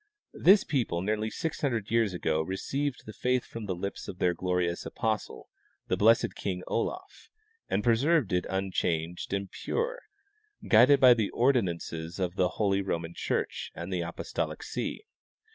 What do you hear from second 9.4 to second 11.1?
pure, guided